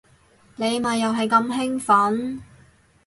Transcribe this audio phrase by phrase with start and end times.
[0.55, 2.39] 你咪又係咁興奮